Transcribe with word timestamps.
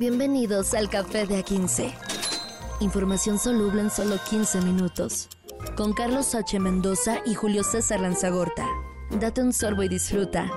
Bienvenidos 0.00 0.72
al 0.72 0.88
Café 0.88 1.26
de 1.26 1.44
A15. 1.44 1.92
Información 2.80 3.38
soluble 3.38 3.82
en 3.82 3.90
solo 3.90 4.16
15 4.30 4.62
minutos. 4.62 5.28
Con 5.76 5.92
Carlos 5.92 6.34
H. 6.34 6.58
Mendoza 6.58 7.18
y 7.26 7.34
Julio 7.34 7.62
César 7.62 8.00
Lanzagorta. 8.00 8.66
Date 9.10 9.42
un 9.42 9.52
sorbo 9.52 9.82
y 9.82 9.90
disfruta. 9.90 10.50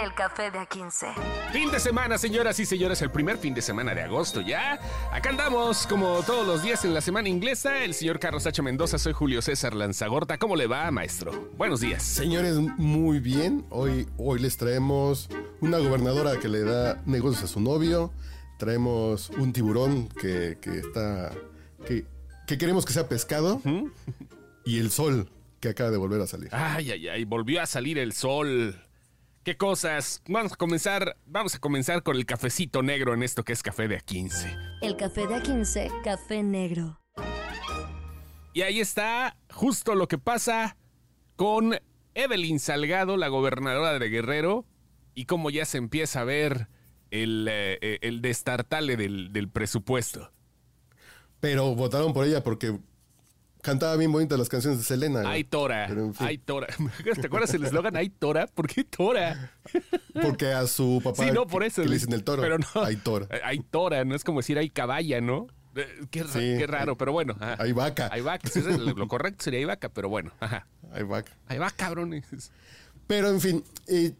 El 0.00 0.14
Café 0.14 0.52
de 0.52 0.60
A15. 0.60 1.50
Fin 1.50 1.72
de 1.72 1.80
semana, 1.80 2.16
señoras 2.16 2.60
y 2.60 2.64
señores, 2.64 3.02
el 3.02 3.10
primer 3.10 3.38
fin 3.38 3.54
de 3.54 3.60
semana 3.60 3.92
de 3.92 4.02
agosto 4.02 4.40
ya. 4.40 4.78
Acá 5.10 5.30
andamos, 5.30 5.88
como 5.88 6.22
todos 6.22 6.46
los 6.46 6.62
días 6.62 6.84
en 6.84 6.94
la 6.94 7.00
semana 7.00 7.28
inglesa, 7.28 7.82
el 7.82 7.92
señor 7.92 8.20
Carlos 8.20 8.46
H. 8.46 8.62
Mendoza, 8.62 8.98
soy 8.98 9.14
Julio 9.14 9.42
César 9.42 9.74
Lanzagorta. 9.74 10.38
¿Cómo 10.38 10.54
le 10.54 10.68
va, 10.68 10.88
maestro? 10.92 11.50
Buenos 11.58 11.80
días. 11.80 12.04
Señores, 12.04 12.54
muy 12.54 13.18
bien. 13.18 13.64
Hoy, 13.70 14.06
hoy 14.16 14.38
les 14.38 14.56
traemos 14.56 15.28
una 15.60 15.78
gobernadora 15.78 16.38
que 16.38 16.46
le 16.46 16.62
da 16.62 17.02
negocios 17.04 17.42
a 17.42 17.48
su 17.48 17.58
novio. 17.58 18.12
Traemos 18.60 19.30
un 19.30 19.54
tiburón 19.54 20.10
que, 20.10 20.58
que 20.60 20.80
está. 20.80 21.32
Que, 21.86 22.04
que 22.46 22.58
queremos 22.58 22.84
que 22.84 22.92
sea 22.92 23.08
pescado. 23.08 23.62
Y 24.66 24.78
el 24.80 24.90
sol 24.90 25.30
que 25.60 25.70
acaba 25.70 25.90
de 25.90 25.96
volver 25.96 26.20
a 26.20 26.26
salir. 26.26 26.50
Ay, 26.52 26.90
ay, 26.90 27.08
ay, 27.08 27.24
volvió 27.24 27.62
a 27.62 27.66
salir 27.66 27.96
el 27.96 28.12
sol. 28.12 28.78
¿Qué 29.44 29.56
cosas? 29.56 30.22
Vamos 30.28 30.52
a 30.52 30.56
comenzar, 30.56 31.16
vamos 31.24 31.54
a 31.54 31.58
comenzar 31.58 32.02
con 32.02 32.16
el 32.16 32.26
cafecito 32.26 32.82
negro 32.82 33.14
en 33.14 33.22
esto 33.22 33.44
que 33.44 33.54
es 33.54 33.62
café 33.62 33.88
de 33.88 33.98
A15. 33.98 34.78
El 34.82 34.94
Café 34.98 35.26
de 35.26 35.36
A15, 35.36 36.02
Café 36.04 36.42
Negro. 36.42 37.00
Y 38.52 38.60
ahí 38.60 38.78
está 38.78 39.38
justo 39.50 39.94
lo 39.94 40.06
que 40.06 40.18
pasa 40.18 40.76
con 41.36 41.78
Evelyn 42.12 42.60
Salgado, 42.60 43.16
la 43.16 43.28
gobernadora 43.28 43.98
de 43.98 44.10
Guerrero, 44.10 44.66
y 45.14 45.24
cómo 45.24 45.48
ya 45.48 45.64
se 45.64 45.78
empieza 45.78 46.20
a 46.20 46.24
ver 46.24 46.68
el, 47.10 47.46
eh, 47.50 47.98
el 48.02 48.20
destartale 48.22 48.96
del, 48.96 49.32
del 49.32 49.48
presupuesto. 49.48 50.30
Pero 51.40 51.74
votaron 51.74 52.12
por 52.12 52.26
ella 52.26 52.42
porque 52.42 52.78
cantaba 53.62 53.96
bien 53.96 54.12
bonitas 54.12 54.38
las 54.38 54.48
canciones 54.48 54.78
de 54.78 54.84
Selena. 54.84 55.22
Ay, 55.26 55.44
Tora. 55.44 55.86
En 55.86 56.14
fin. 56.14 56.26
Ay, 56.26 56.38
Tora. 56.38 56.66
¿Te 57.20 57.26
acuerdas 57.26 57.52
el 57.54 57.64
eslogan? 57.64 57.96
Ay, 57.96 58.10
Tora. 58.10 58.46
¿Por 58.46 58.66
qué 58.68 58.84
Tora? 58.84 59.52
Porque 60.22 60.46
a 60.48 60.66
su 60.66 61.00
papá 61.02 61.24
Sí, 61.24 61.30
no, 61.32 61.46
por 61.46 61.62
eso. 61.64 61.82
que 61.82 61.88
le 61.88 61.94
dicen 61.94 62.12
el 62.12 62.24
toro. 62.24 62.42
Pero 62.42 62.58
no. 62.58 62.66
Hay 62.82 62.96
toro. 62.96 63.26
Ay, 63.44 63.60
Tora. 63.70 64.04
No 64.04 64.14
es 64.14 64.24
como 64.24 64.40
decir 64.40 64.58
ay, 64.58 64.68
caballa, 64.70 65.20
¿no? 65.20 65.46
Eh, 65.76 65.86
Qué, 66.10 66.24
Sí. 66.24 66.38
qué 66.58 66.66
raro, 66.66 66.96
pero 66.98 67.12
bueno. 67.12 67.36
ajá. 67.38 67.56
Hay 67.62 67.72
vaca. 67.72 68.08
Hay 68.12 68.20
vaca. 68.22 68.48
sí, 68.48 68.60
lo 68.60 68.92
lo 68.94 69.08
correcto 69.08 69.44
sería 69.44 69.60
hay 69.60 69.66
vaca, 69.66 69.88
pero 69.88 70.08
bueno. 70.08 70.32
Ajá. 70.40 70.66
Hay 70.92 71.04
vaca. 71.04 71.32
Hay 71.46 71.58
vaca, 71.58 71.76
cabrones. 71.76 72.50
Pero 73.06 73.28
en 73.30 73.40
fin, 73.40 73.64
eh, 73.86 74.12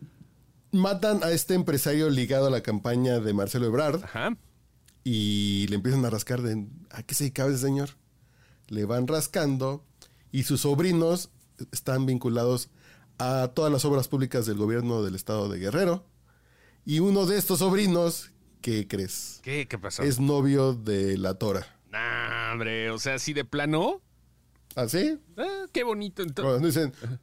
matan 0.73 1.23
a 1.23 1.31
este 1.31 1.55
empresario 1.55 2.11
ligado 2.11 2.47
a 2.47 2.51
la 2.51 2.63
campaña 2.63 3.21
de 3.21 3.33
Marcelo 3.33 3.67
Ebrard 3.67 4.05
Ajá. 4.05 4.37
y 5.05 5.67
le 5.69 5.77
empiezan 5.77 6.05
a 6.05 6.11
rascar 6.11 6.43
de 6.43 6.67
¿a 6.91 7.03
qué 7.03 7.15
se 7.15 7.25
dedicaba 7.25 7.51
ese 7.51 7.59
señor? 7.59 7.91
Le 8.69 8.85
van 8.85 9.07
rascando 9.07 9.85
y 10.33 10.45
sus 10.45 10.63
sobrinos 10.63 11.31
están 11.73 12.07
vinculados 12.07 12.71
a 13.19 13.49
todas 13.55 13.71
las 13.73 13.85
obras 13.85 14.09
públicas 14.09 14.47
del 14.47 14.57
gobierno 14.57 15.03
del 15.03 15.15
estado 15.15 15.49
de 15.49 15.59
Guerrero. 15.59 16.07
Y 16.87 17.01
uno 17.01 17.27
de 17.27 17.37
estos 17.37 17.59
sobrinos, 17.59 18.31
¿qué 18.63 18.89
crees? 18.89 19.41
¿Qué? 19.43 19.69
¿Qué 19.69 19.79
pasó? 19.79 20.03
Es 20.03 20.19
novio 20.19 20.73
de 20.73 21.19
la 21.19 21.35
Tora. 21.35 21.67
Nah, 21.91 22.53
hombre. 22.53 22.91
O 22.91 22.99
sea, 22.99 23.15
así 23.15 23.33
de 23.35 23.45
plano. 23.45 24.01
¿Así? 24.75 25.19
Ah, 25.37 25.67
qué 25.73 25.85
bonito. 25.85 26.23
Entonces. 26.23 26.51
Cuando 26.51 26.67
dicen 26.67 27.21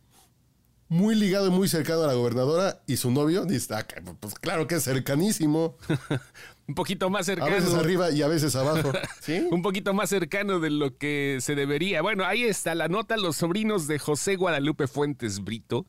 muy 0.89 1.15
ligado 1.15 1.47
y 1.47 1.51
muy 1.51 1.67
cercano 1.67 2.03
a 2.03 2.07
la 2.07 2.13
gobernadora 2.13 2.81
y 2.87 2.97
su 2.97 3.11
novio, 3.11 3.45
dice, 3.45 3.73
ah, 3.73 3.85
pues 4.19 4.35
claro 4.35 4.67
que 4.67 4.75
es 4.75 4.83
cercanísimo. 4.83 5.75
Un 6.67 6.75
poquito 6.75 7.09
más 7.09 7.21
A 7.21 7.23
cercano. 7.35 7.51
veces 7.51 7.73
arriba 7.73 8.11
y 8.11 8.21
a 8.21 8.27
veces 8.27 8.55
abajo. 8.55 8.91
¿Sí? 9.21 9.47
Un 9.51 9.61
poquito 9.61 9.93
más 9.93 10.09
cercano 10.09 10.59
de 10.59 10.69
lo 10.69 10.97
que 10.97 11.37
se 11.39 11.55
debería. 11.55 12.01
Bueno, 12.01 12.25
ahí 12.25 12.43
está 12.43 12.75
la 12.75 12.89
nota. 12.89 13.15
Los 13.15 13.37
sobrinos 13.37 13.87
de 13.87 13.99
José 13.99 14.35
Guadalupe 14.35 14.87
Fuentes 14.87 15.43
Brito, 15.45 15.85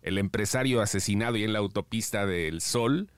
el 0.00 0.16
empresario 0.16 0.80
asesinado 0.80 1.36
y 1.36 1.44
en 1.44 1.52
la 1.52 1.58
autopista 1.58 2.24
del 2.24 2.62
Sol, 2.62 3.10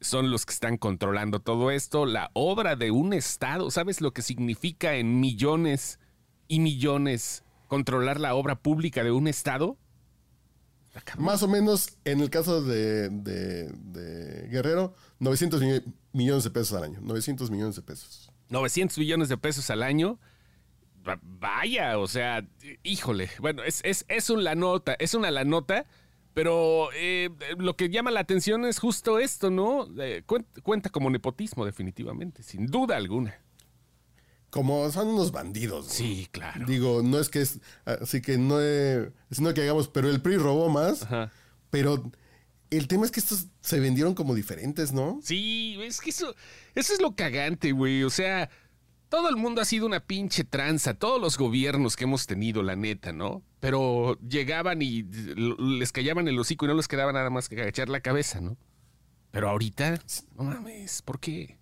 son 0.00 0.32
los 0.32 0.44
que 0.44 0.52
están 0.52 0.76
controlando 0.76 1.38
todo 1.40 1.70
esto. 1.70 2.04
La 2.04 2.30
obra 2.32 2.74
de 2.74 2.90
un 2.90 3.12
Estado, 3.12 3.70
¿sabes 3.70 4.00
lo 4.00 4.12
que 4.12 4.22
significa 4.22 4.96
en 4.96 5.20
millones 5.20 6.00
y 6.48 6.58
millones 6.58 7.44
controlar 7.68 8.18
la 8.18 8.34
obra 8.34 8.56
pública 8.56 9.04
de 9.04 9.12
un 9.12 9.28
Estado? 9.28 9.76
Más 11.18 11.42
o 11.42 11.48
menos, 11.48 11.96
en 12.04 12.20
el 12.20 12.30
caso 12.30 12.62
de, 12.62 13.08
de- 13.10 13.68
de 13.72 14.48
Guerrero, 14.48 14.94
900 15.20 15.60
mi- 15.60 15.94
millones 16.12 16.44
de 16.44 16.50
pesos 16.50 16.76
al 16.76 16.84
año. 16.84 16.98
900 17.02 17.50
millones 17.50 17.76
de 17.76 17.82
pesos. 17.82 18.30
900 18.48 18.98
millones 18.98 19.28
de 19.28 19.36
pesos 19.36 19.70
al 19.70 19.82
año. 19.82 20.18
Va- 21.08 21.20
Vaya, 21.22 21.98
o 21.98 22.06
sea, 22.08 22.46
híjole. 22.82 23.30
Bueno, 23.38 23.62
es, 23.62 23.80
es, 23.84 24.04
es 24.08 24.30
una 24.30 24.42
la 24.42 24.54
nota, 24.54 24.94
es 24.98 25.14
una 25.14 25.30
la 25.30 25.44
nota, 25.44 25.86
pero 26.34 26.90
eh, 26.94 27.30
lo 27.58 27.76
que 27.76 27.88
llama 27.88 28.10
la 28.10 28.20
atención 28.20 28.64
es 28.64 28.78
justo 28.78 29.18
esto, 29.18 29.50
¿no? 29.50 29.88
Eh, 30.02 30.24
cuen- 30.26 30.46
cuenta 30.62 30.90
como 30.90 31.08
nepotismo, 31.10 31.64
definitivamente, 31.64 32.42
sin 32.42 32.66
duda 32.66 32.96
alguna. 32.96 33.40
Como 34.50 34.90
son 34.90 35.08
unos 35.08 35.32
bandidos. 35.32 35.86
¿no? 35.86 35.92
Sí, 35.92 36.28
claro. 36.32 36.66
Digo, 36.66 37.02
no 37.02 37.18
es 37.18 37.28
que 37.28 37.40
es. 37.40 37.60
Así 37.84 38.20
que 38.20 38.36
no 38.36 38.60
es. 38.60 39.10
No 39.38 39.54
que 39.54 39.62
hagamos, 39.62 39.88
pero 39.88 40.10
el 40.10 40.20
PRI 40.20 40.36
robó 40.36 40.68
más. 40.68 41.02
Ajá. 41.04 41.30
Pero 41.70 42.10
el 42.70 42.88
tema 42.88 43.04
es 43.04 43.10
que 43.10 43.20
estos 43.20 43.46
se 43.60 43.80
vendieron 43.80 44.14
como 44.14 44.34
diferentes, 44.34 44.92
¿no? 44.92 45.20
Sí, 45.22 45.78
es 45.82 46.00
que 46.00 46.10
eso, 46.10 46.34
eso 46.74 46.92
es 46.92 47.00
lo 47.00 47.14
cagante, 47.14 47.72
güey. 47.72 48.02
O 48.02 48.10
sea, 48.10 48.50
todo 49.08 49.28
el 49.28 49.36
mundo 49.36 49.60
ha 49.60 49.64
sido 49.64 49.86
una 49.86 50.00
pinche 50.00 50.44
tranza, 50.44 50.94
todos 50.94 51.20
los 51.20 51.36
gobiernos 51.36 51.96
que 51.96 52.04
hemos 52.04 52.26
tenido, 52.26 52.62
la 52.62 52.76
neta, 52.76 53.12
¿no? 53.12 53.42
Pero 53.58 54.18
llegaban 54.20 54.82
y 54.82 55.02
les 55.02 55.92
callaban 55.92 56.28
el 56.28 56.38
hocico 56.38 56.64
y 56.64 56.68
no 56.68 56.74
les 56.74 56.88
quedaba 56.88 57.12
nada 57.12 57.28
más 57.28 57.48
que 57.48 57.60
agachar 57.60 57.88
la 57.88 58.00
cabeza, 58.00 58.40
¿no? 58.40 58.56
Pero 59.30 59.48
ahorita, 59.48 60.00
no 60.36 60.44
mames, 60.44 61.02
¿por 61.02 61.20
qué? 61.20 61.58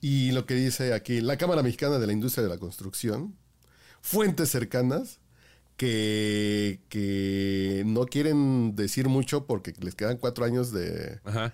Y 0.00 0.32
lo 0.32 0.46
que 0.46 0.54
dice 0.54 0.92
aquí, 0.94 1.20
la 1.20 1.36
Cámara 1.36 1.62
Mexicana 1.62 1.98
de 1.98 2.06
la 2.06 2.12
Industria 2.12 2.44
de 2.44 2.50
la 2.50 2.58
Construcción, 2.58 3.34
fuentes 4.00 4.50
cercanas 4.50 5.20
que, 5.76 6.80
que 6.88 7.82
no 7.86 8.06
quieren 8.06 8.74
decir 8.76 9.08
mucho 9.08 9.46
porque 9.46 9.72
les 9.80 9.94
quedan 9.94 10.16
cuatro 10.18 10.44
años 10.44 10.72
de, 10.72 11.20
Ajá. 11.24 11.52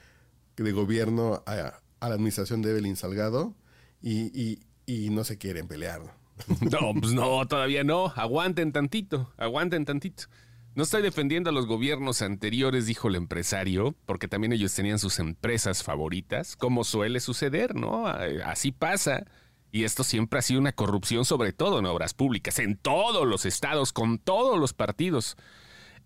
de 0.57 0.73
gobierno 0.73 1.43
a, 1.47 1.81
a 2.01 2.09
la 2.09 2.15
administración 2.15 2.63
de 2.63 2.71
Evelyn 2.71 2.97
Salgado 2.97 3.55
y, 4.01 4.27
y- 4.41 4.61
y 4.85 5.11
no 5.11 5.23
se 5.25 5.39
quieren 5.39 5.69
pelear. 5.69 6.01
No, 6.61 6.93
pues 7.01 7.13
no, 7.13 7.47
todavía 7.47 7.85
no. 7.85 8.07
Aguanten 8.17 8.73
tantito, 8.73 9.33
aguanten 9.37 9.85
tantito. 9.85 10.25
No 10.75 10.85
estoy 10.85 11.03
defendiendo 11.03 11.51
a 11.51 11.53
los 11.53 11.67
gobiernos 11.67 12.23
anteriores, 12.23 12.87
dijo 12.87 13.09
el 13.09 13.17
empresario, 13.17 13.95
porque 14.07 14.27
también 14.27 14.55
ellos 14.55 14.75
tenían 14.75 14.99
sus 14.99 15.19
empresas 15.19 15.83
favoritas, 15.83 16.57
como 16.57 16.83
suele 16.83 17.21
suceder, 17.21 17.75
¿no? 17.75 18.07
Así 18.07 18.73
pasa. 18.73 19.27
Y 19.71 19.85
esto 19.85 20.03
siempre 20.03 20.39
ha 20.39 20.43
sido 20.43 20.61
una 20.61 20.73
corrupción, 20.73 21.27
sobre 21.27 21.53
todo 21.53 21.79
en 21.79 21.85
obras 21.85 22.15
públicas, 22.15 22.59
en 22.59 22.79
todos 22.79 23.27
los 23.27 23.45
estados, 23.45 23.93
con 23.93 24.19
todos 24.19 24.59
los 24.59 24.73
partidos. 24.73 25.37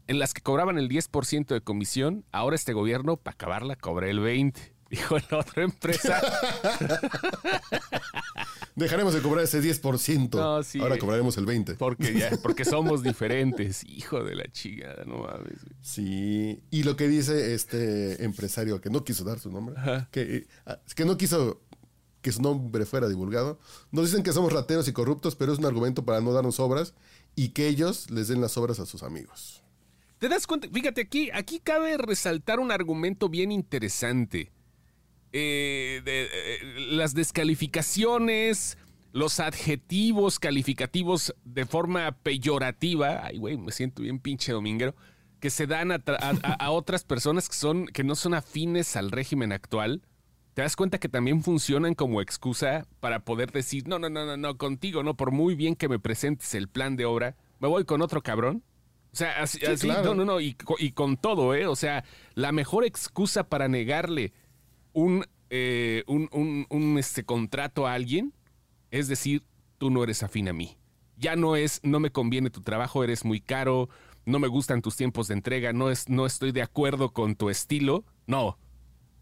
En 0.09 0.19
las 0.19 0.34
que 0.34 0.43
cobraban 0.43 0.78
el 0.78 0.88
10% 0.88 1.47
de 1.47 1.60
comisión, 1.60 2.25
ahora 2.33 2.56
este 2.56 2.72
gobierno, 2.72 3.16
para 3.16 3.34
acabarla, 3.34 3.77
cobra 3.77 4.09
el 4.09 4.19
20%. 4.19 4.76
Dijo 4.91 5.17
la 5.31 5.39
otra 5.39 5.65
empresa. 5.65 6.21
Dejaremos 8.77 9.15
de 9.15 9.23
cobrar 9.23 9.45
ese 9.45 9.61
10%. 9.63 10.35
No, 10.37 10.63
sí. 10.63 10.81
Ahora 10.81 10.99
cobraremos 10.99 11.37
el 11.39 11.47
20%. 11.47 11.77
Porque 11.77 12.15
ya, 12.19 12.31
porque 12.43 12.65
somos 12.65 13.03
diferentes. 13.03 13.83
Hijo 13.85 14.23
de 14.23 14.35
la 14.35 14.45
chingada, 14.53 15.05
no 15.05 15.19
mames. 15.19 15.63
güey. 15.63 15.77
Sí, 15.81 16.63
y 16.71 16.83
lo 16.83 16.95
que 16.97 17.09
dice 17.09 17.55
este 17.55 18.23
empresario 18.25 18.81
que 18.81 18.91
no 18.91 19.03
quiso 19.03 19.25
dar 19.25 19.39
su 19.39 19.51
nombre, 19.51 19.75
Ajá. 19.79 20.09
que, 20.13 20.21
eh, 20.37 20.47
ah, 20.67 20.79
que 20.95 21.05
no 21.05 21.17
quiso 21.17 21.63
que 22.21 22.33
su 22.33 22.43
nombre 22.43 22.84
fuera 22.87 23.09
divulgado, 23.09 23.59
nos 23.93 24.07
dicen 24.07 24.22
que 24.22 24.33
somos 24.33 24.53
rateros 24.53 24.89
y 24.89 24.93
corruptos, 24.93 25.37
pero 25.37 25.53
es 25.53 25.59
un 25.59 25.65
argumento 25.65 26.05
para 26.05 26.21
no 26.21 26.33
darnos 26.33 26.60
obras 26.60 26.93
y 27.34 27.51
que 27.51 27.69
ellos 27.69 28.10
les 28.10 28.28
den 28.28 28.41
las 28.41 28.57
obras 28.59 28.78
a 28.81 28.87
sus 28.87 29.03
amigos. 29.03 29.63
¿Te 30.19 30.28
das 30.28 30.47
cuenta? 30.47 30.69
Fíjate, 30.72 31.03
aquí, 31.03 31.31
aquí 31.33 31.60
cabe 31.60 31.97
resaltar 31.99 32.59
un 32.59 32.72
argumento 32.72 33.28
bien 33.28 33.53
interesante. 33.53 34.51
Eh, 35.33 36.01
de- 36.05 36.28
eh, 36.33 36.59
las 36.91 37.15
descalificaciones, 37.15 38.78
los 39.13 39.41
adjetivos 39.41 40.39
calificativos 40.39 41.34
de 41.45 41.65
forma 41.67 42.13
peyorativa, 42.23 43.25
ay 43.25 43.39
güey, 43.39 43.57
me 43.57 43.73
siento 43.73 44.03
bien 44.03 44.19
pinche 44.19 44.53
dominguero, 44.53 44.95
que 45.41 45.51
se 45.51 45.67
dan 45.67 45.93
a, 45.93 45.99
tra- 45.99 46.19
a- 46.21 46.53
a- 46.53 46.55
a 46.67 46.71
otras 46.71 47.05
personas 47.05 47.49
que, 47.49 47.55
son, 47.55 47.87
que 47.87 48.05
no 48.05 48.15
son 48.15 48.34
afines 48.34 48.97
al 48.97 49.11
régimen 49.11 49.53
actual, 49.53 50.03
¿te 50.55 50.63
das 50.63 50.77
cuenta 50.77 50.99
que 50.99 51.09
también 51.09 51.43
funcionan 51.43 51.95
como 51.95 52.21
excusa 52.22 52.87
para 53.01 53.21
poder 53.21 53.53
decir, 53.53 53.87
no, 53.89 53.99
no, 53.99 54.09
no, 54.09 54.25
no, 54.25 54.37
no, 54.37 54.57
contigo, 54.57 55.03
no, 55.03 55.17
por 55.17 55.31
muy 55.33 55.55
bien 55.55 55.77
que 55.77 55.89
me 55.89 55.99
presentes 55.99 56.55
el 56.55 56.69
plan 56.69 56.97
de 56.97 57.05
obra, 57.05 57.37
me 57.59 57.69
voy 57.69 57.84
con 57.84 58.01
otro 58.03 58.22
cabrón? 58.22 58.63
O 59.13 59.17
sea, 59.17 59.43
así, 59.43 59.59
Sí, 59.61 59.67
así, 59.67 59.87
claro. 59.87 60.15
no, 60.15 60.15
no, 60.15 60.25
no, 60.34 60.41
y 60.41 60.55
con 60.93 61.17
todo, 61.17 61.55
¿eh? 61.55 61.67
O 61.67 61.77
sea, 61.77 62.05
la 62.34 62.53
mejor 62.53 62.84
excusa 62.84 63.49
para 63.49 63.67
negarle 63.69 64.33
un, 64.97 65.27
eh, 65.51 66.03
un, 66.07 66.66
un- 66.71 66.98
este 66.98 67.22
contrato 67.25 67.87
a 67.87 67.93
alguien, 67.93 68.33
es 68.91 69.09
decir, 69.09 69.45
tú 69.77 69.91
no 69.91 70.03
eres 70.03 70.22
afín 70.22 70.48
a 70.48 70.54
mí. 70.54 70.78
Ya 71.19 71.37
no 71.37 71.54
es, 71.54 71.81
no 71.83 72.01
me 72.01 72.10
conviene 72.10 72.48
tu 72.51 72.63
trabajo, 72.63 73.04
eres 73.04 73.25
muy 73.25 73.41
caro, 73.41 73.91
no 74.25 74.39
me 74.39 74.48
gustan 74.48 74.81
tus 74.81 74.97
tiempos 74.97 75.28
de 75.28 75.34
entrega, 75.34 75.72
no, 75.75 75.91
es, 75.91 76.09
no 76.09 76.25
estoy 76.25 76.51
de 76.53 76.63
acuerdo 76.63 77.13
con 77.13 77.37
tu 77.37 77.51
estilo. 77.51 78.04
No, 78.27 78.59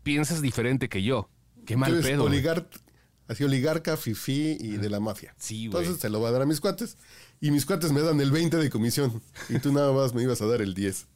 piensas 0.05 0.41
diferente 0.43 0.89
que 0.89 1.03
yo. 1.03 1.29
Qué 1.67 1.77
mal 1.77 1.93
eres 1.95 2.07
pedo. 2.07 2.25
oligar- 2.25 2.69
así 3.27 3.43
oligarca, 3.43 3.97
fifí 3.97 4.57
y 4.61 4.77
de 4.77 4.91
la 4.91 5.01
mafia. 5.01 5.35
Sí, 5.39 5.67
güey. 5.67 5.83
Entonces 5.83 6.01
se 6.01 6.09
lo 6.09 6.21
va 6.21 6.29
a 6.29 6.33
dar 6.33 6.43
a 6.43 6.47
mis 6.47 6.61
cuates. 6.61 6.97
Y 7.41 7.51
mis 7.51 7.67
cuates 7.67 7.91
me 7.91 8.01
dan 8.01 8.21
el 8.21 8.31
20 8.31 8.57
de 8.59 8.71
comisión. 8.71 9.21
Y 9.49 9.59
tú 9.59 9.73
nada 9.73 9.93
más 9.93 10.15
me 10.15 10.23
ibas 10.23 10.41
a 10.41 10.47
dar 10.47 10.63
el 10.63 10.73
10. 10.75 11.09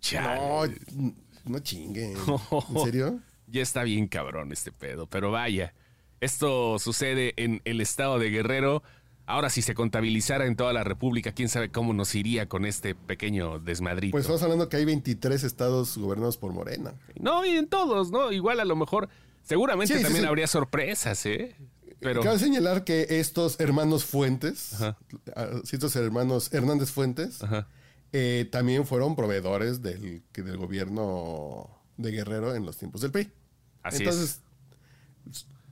Chale. 0.00 0.74
No, 0.96 1.14
no 1.44 1.58
chinguen. 1.60 2.14
¿En 2.74 2.84
serio? 2.84 3.20
Ya 3.52 3.62
está 3.62 3.82
bien 3.84 4.08
cabrón 4.08 4.50
este 4.50 4.72
pedo, 4.72 5.06
pero 5.06 5.30
vaya, 5.30 5.74
esto 6.20 6.78
sucede 6.78 7.34
en 7.36 7.60
el 7.64 7.80
estado 7.80 8.18
de 8.18 8.30
Guerrero. 8.30 8.82
Ahora 9.26 9.50
si 9.50 9.62
se 9.62 9.74
contabilizara 9.74 10.46
en 10.46 10.56
toda 10.56 10.72
la 10.72 10.82
República, 10.84 11.32
quién 11.32 11.48
sabe 11.48 11.70
cómo 11.70 11.92
nos 11.92 12.14
iría 12.14 12.48
con 12.48 12.64
este 12.66 12.94
pequeño 12.96 13.60
desmadrito. 13.60 14.10
Pues 14.12 14.22
estamos 14.22 14.42
hablando 14.42 14.68
que 14.68 14.78
hay 14.78 14.84
23 14.84 15.44
estados 15.44 15.96
gobernados 15.96 16.36
por 16.38 16.52
Morena. 16.52 16.94
no, 17.20 17.44
y 17.44 17.50
en 17.50 17.68
todos, 17.68 18.10
¿no? 18.10 18.32
Igual 18.32 18.58
a 18.58 18.64
lo 18.64 18.74
mejor, 18.74 19.08
seguramente 19.42 19.96
Sí, 19.96 20.02
también 20.02 20.24
sí. 20.24 20.28
habría 20.28 20.46
sorpresas, 20.48 21.24
¿eh? 21.26 21.54
Pero 22.00 22.20
Cabe 22.22 22.38
señalar 22.40 22.82
que 22.82 23.06
estos 23.20 23.60
hermanos 23.60 24.04
Fuentes, 24.04 24.72
Ajá. 24.74 24.98
estos 25.70 25.94
hermanos 25.94 26.52
Hernández 26.52 26.90
Fuentes, 26.90 27.44
Ajá. 27.44 27.68
eh, 28.12 28.48
también 28.50 28.86
fueron 28.86 29.14
proveedores 29.14 29.82
del, 29.82 30.22
del 30.34 30.56
gobierno 30.56 31.70
de 31.96 32.10
Guerrero 32.10 32.56
en 32.56 32.66
los 32.66 32.76
tiempos 32.76 33.02
del 33.02 33.12
PRI. 33.12 33.30
Así 33.82 34.02
Entonces, 34.04 34.40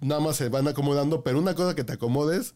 nada 0.01 0.21
más 0.21 0.37
se 0.37 0.49
van 0.49 0.67
acomodando, 0.69 1.23
pero 1.23 1.39
una 1.39 1.55
cosa 1.55 1.75
que 1.75 1.85
te 1.85 1.93
acomodes 1.93 2.55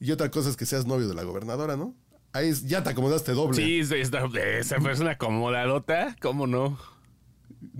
y 0.00 0.10
otra 0.12 0.30
cosa 0.30 0.50
es 0.50 0.56
que 0.56 0.66
seas 0.66 0.86
novio 0.86 1.08
de 1.08 1.14
la 1.14 1.22
gobernadora, 1.22 1.76
¿no? 1.76 1.94
Ahí 2.32 2.48
es- 2.48 2.66
ya 2.66 2.82
te 2.82 2.90
acomodaste 2.90 3.32
doble. 3.32 3.56
Sí, 3.56 3.80
es- 3.80 3.90
es- 3.90 4.10
esa 4.12 4.76
una 4.78 5.12
acomodadota, 5.12 6.16
¿cómo 6.20 6.46
no? 6.46 6.78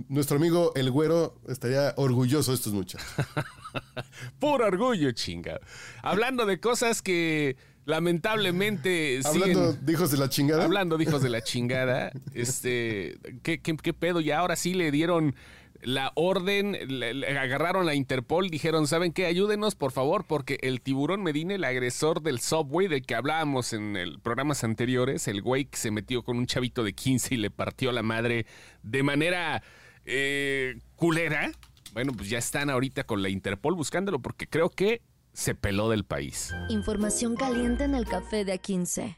Nuestro 0.09 0.37
amigo 0.37 0.71
el 0.75 0.89
güero 0.89 1.39
estaría 1.47 1.93
orgulloso 1.97 2.51
de 2.51 2.55
estos 2.55 2.73
muchachos. 2.73 3.07
Puro 4.39 4.65
orgullo, 4.65 5.11
chinga. 5.11 5.59
Hablando 6.01 6.45
de 6.45 6.59
cosas 6.59 7.01
que 7.01 7.55
lamentablemente 7.85 9.19
Hablando 9.23 9.73
siguen- 9.73 9.85
de 9.85 9.93
hijos 9.93 10.11
de 10.11 10.17
la 10.17 10.29
chingada. 10.29 10.63
Hablando 10.65 10.97
de 10.97 11.03
hijos 11.03 11.21
de 11.21 11.29
la 11.29 11.41
chingada, 11.43 12.11
este, 12.33 13.17
¿qué, 13.43 13.61
qué, 13.61 13.77
qué 13.77 13.93
pedo? 13.93 14.19
Y 14.21 14.31
ahora 14.31 14.55
sí 14.55 14.73
le 14.73 14.91
dieron 14.91 15.35
la 15.81 16.11
orden, 16.15 16.77
le, 16.87 17.13
le 17.13 17.37
agarraron 17.37 17.87
a 17.89 17.95
Interpol, 17.95 18.49
dijeron, 18.49 18.87
¿saben 18.87 19.13
qué? 19.13 19.25
Ayúdenos, 19.25 19.75
por 19.75 19.91
favor, 19.91 20.25
porque 20.25 20.57
el 20.61 20.81
tiburón 20.81 21.23
Medina, 21.23 21.55
el 21.55 21.63
agresor 21.63 22.21
del 22.21 22.39
subway 22.39 22.87
del 22.87 23.05
que 23.05 23.15
hablábamos 23.15 23.73
en 23.73 23.95
el 23.95 24.19
programas 24.19 24.63
anteriores, 24.63 25.27
el 25.27 25.41
güey 25.41 25.65
que 25.65 25.77
se 25.77 25.91
metió 25.91 26.23
con 26.23 26.37
un 26.37 26.47
chavito 26.47 26.83
de 26.83 26.93
15 26.93 27.35
y 27.35 27.37
le 27.37 27.51
partió 27.51 27.91
la 27.91 28.03
madre 28.03 28.45
de 28.83 29.03
manera 29.03 29.63
eh, 30.05 30.79
culera. 30.95 31.51
Bueno, 31.93 32.13
pues 32.13 32.29
ya 32.29 32.37
están 32.37 32.69
ahorita 32.69 33.05
con 33.05 33.21
la 33.21 33.29
Interpol 33.29 33.75
buscándolo 33.75 34.19
porque 34.19 34.47
creo 34.47 34.69
que 34.69 35.01
se 35.33 35.53
peló 35.53 35.89
del 35.89 36.03
país. 36.03 36.53
Información 36.69 37.35
caliente 37.35 37.83
en 37.83 37.93
el 37.93 38.05
café 38.05 38.43
de 38.43 38.59
A15. 38.59 39.17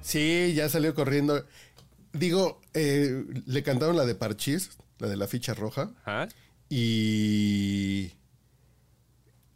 Sí, 0.00 0.54
ya 0.54 0.68
salió 0.68 0.94
corriendo. 0.94 1.44
Digo, 2.12 2.60
eh, 2.74 3.24
le 3.46 3.62
cantaron 3.62 3.96
la 3.96 4.06
de 4.06 4.14
Parchís, 4.14 4.78
la 4.98 5.08
de 5.08 5.16
la 5.16 5.26
ficha 5.26 5.54
roja. 5.54 5.92
¿Ah? 6.06 6.28
Y 6.68 8.12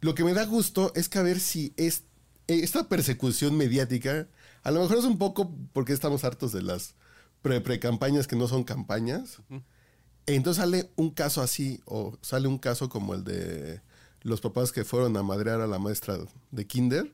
lo 0.01 0.15
que 0.15 0.23
me 0.23 0.33
da 0.33 0.45
gusto 0.45 0.91
es 0.95 1.09
que 1.09 1.19
a 1.19 1.23
ver 1.23 1.39
si 1.39 1.73
es, 1.77 2.03
eh, 2.47 2.59
esta 2.63 2.87
persecución 2.89 3.55
mediática, 3.55 4.27
a 4.63 4.71
lo 4.71 4.81
mejor 4.81 4.97
es 4.97 5.05
un 5.05 5.17
poco 5.17 5.53
porque 5.73 5.93
estamos 5.93 6.23
hartos 6.23 6.51
de 6.51 6.61
las 6.61 6.95
pre- 7.41 7.61
pre-campañas 7.61 8.27
que 8.27 8.35
no 8.35 8.47
son 8.47 8.63
campañas. 8.63 9.39
Entonces 10.25 10.61
sale 10.61 10.89
un 10.95 11.09
caso 11.11 11.41
así, 11.41 11.81
o 11.85 12.17
sale 12.21 12.47
un 12.47 12.57
caso 12.57 12.89
como 12.89 13.13
el 13.13 13.23
de 13.23 13.81
los 14.21 14.39
papás 14.41 14.71
que 14.71 14.85
fueron 14.85 15.15
a 15.17 15.23
madrear 15.23 15.59
a 15.61 15.67
la 15.67 15.79
maestra 15.79 16.17
de 16.51 16.65
Kinder. 16.67 17.13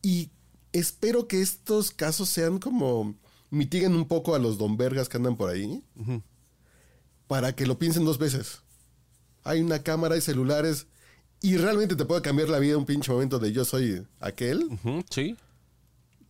Y 0.00 0.30
espero 0.72 1.28
que 1.28 1.42
estos 1.42 1.90
casos 1.90 2.28
sean 2.30 2.58
como 2.58 3.14
mitiguen 3.50 3.94
un 3.94 4.08
poco 4.08 4.34
a 4.34 4.38
los 4.38 4.56
don 4.56 4.76
vergas 4.78 5.08
que 5.10 5.18
andan 5.18 5.36
por 5.36 5.50
ahí 5.50 5.82
para 7.26 7.54
que 7.54 7.66
lo 7.66 7.78
piensen 7.78 8.04
dos 8.04 8.18
veces. 8.18 8.62
Hay 9.44 9.60
una 9.60 9.82
cámara, 9.82 10.14
hay 10.14 10.20
celulares 10.20 10.86
y 11.40 11.56
realmente 11.56 11.96
te 11.96 12.04
puede 12.04 12.22
cambiar 12.22 12.48
la 12.48 12.58
vida 12.58 12.76
un 12.76 12.86
pinche 12.86 13.10
momento 13.10 13.38
de 13.38 13.52
yo 13.52 13.64
soy 13.64 14.06
aquel. 14.20 14.68
Sí. 15.10 15.36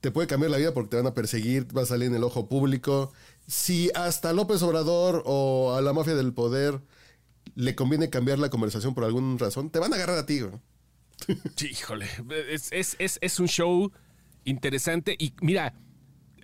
Te 0.01 0.11
puede 0.11 0.27
cambiar 0.27 0.51
la 0.51 0.57
vida 0.59 0.73
porque 0.75 0.91
te 0.91 0.97
van 0.97 1.07
a 1.07 1.15
perseguir, 1.15 1.67
va 1.77 1.83
a 1.83 1.87
salir 1.87 2.09
en 2.09 2.15
el 2.15 2.25
ojo 2.25 2.49
público. 2.49 3.13
Si 3.47 3.91
hasta 3.95 4.33
López 4.33 4.63
Obrador 4.63 5.23
o 5.27 5.75
a 5.77 5.83
la 5.83 5.93
mafia 5.93 6.15
del 6.15 6.33
poder 6.33 6.81
le 7.55 7.75
conviene 7.75 8.09
cambiar 8.11 8.39
la 8.39 8.49
conversación 8.51 8.95
por 8.95 9.05
alguna 9.05 9.37
razón, 9.39 9.71
te 9.71 9.79
van 9.79 9.93
a 9.93 9.97
agarrar 9.97 10.19
a 10.19 10.27
ti. 10.27 10.41
güey. 10.41 10.53
Sí, 11.57 11.69
híjole, 11.71 12.07
es, 12.51 12.69
es- 12.73 12.97
es- 12.99 13.19
es 13.21 13.39
un 13.41 13.47
show 13.49 13.93
interesante 14.45 15.15
y 15.19 15.35
mira, 15.41 15.75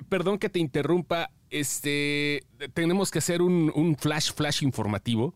perdón 0.08 0.38
que 0.38 0.48
te 0.50 0.58
interrumpa, 0.60 1.30
este, 1.50 2.44
tenemos 2.74 3.10
que 3.10 3.18
hacer 3.18 3.42
un, 3.42 3.72
un 3.74 3.96
flash, 3.96 4.32
flash 4.32 4.62
informativo. 4.62 5.34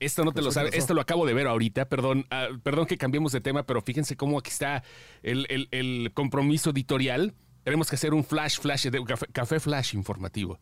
Esto 0.00 0.24
no 0.24 0.32
te 0.32 0.42
lo 0.42 0.48
¿qué 0.48 0.54
sabes, 0.54 0.70
pasó? 0.72 0.78
esto 0.80 0.94
lo 0.94 1.00
acabo 1.00 1.24
de 1.24 1.34
ver 1.34 1.46
ahorita, 1.46 1.88
perdón, 1.88 2.26
ah, 2.30 2.48
perdón 2.62 2.86
que 2.86 2.98
cambiemos 2.98 3.32
de 3.32 3.40
tema, 3.40 3.62
pero 3.64 3.80
fíjense 3.80 4.16
cómo 4.16 4.38
aquí 4.38 4.50
está 4.50 4.82
el, 5.22 5.46
el- 5.48 5.68
el 5.70 6.10
compromiso 6.12 6.70
editorial. 6.70 7.34
Tenemos 7.62 7.88
que 7.88 7.96
hacer 7.96 8.12
un 8.12 8.24
flash, 8.24 8.58
flash, 8.58 8.88
de, 8.88 9.02
café, 9.04 9.26
café 9.32 9.60
flash 9.60 9.94
informativo. 9.94 10.58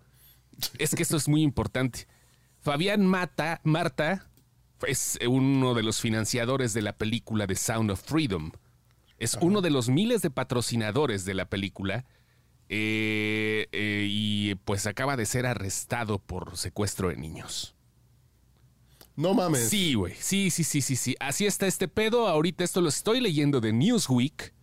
Es 0.79 0.95
que 0.95 1.03
esto 1.03 1.17
es 1.17 1.29
muy 1.29 1.43
importante. 1.43 2.07
Fabián 2.61 3.05
Mata, 3.07 3.61
Marta 3.65 4.29
es 4.87 5.19
uno 5.27 5.75
de 5.75 5.83
los 5.83 6.01
financiadores 6.01 6.75
de 6.75 6.83
la 6.83 6.93
película 6.93 7.47
The 7.47 7.57
Sound 7.57 7.91
of 7.91 8.01
Freedom. 8.03 8.53
Es 9.19 9.37
uno 9.41 9.61
de 9.63 9.71
los 9.71 9.89
miles 9.89 10.23
de 10.23 10.31
patrocinadores 10.31 11.25
de 11.25 11.35
la 11.35 11.47
película. 11.47 12.05
Eh, 12.75 13.69
eh, 13.73 14.07
y 14.09 14.55
pues 14.55 14.87
acaba 14.87 15.15
de 15.19 15.27
ser 15.27 15.45
arrestado 15.45 16.19
por 16.19 16.57
secuestro 16.57 17.11
de 17.11 17.17
niños. 17.17 17.75
No 19.15 19.35
mames. 19.35 19.69
Sí, 19.69 19.93
güey. 19.93 20.15
Sí, 20.19 20.49
sí, 20.49 20.65
sí, 20.65 20.81
sí, 20.81 20.97
sí. 20.97 21.15
Así 21.21 21.45
está 21.45 21.67
este 21.67 21.87
pedo. 21.87 22.29
Ahorita 22.29 22.65
esto 22.65 22.81
lo 22.81 22.89
estoy 22.89 23.21
leyendo 23.21 23.61
de 23.61 23.75
Newsweek. 23.75 24.55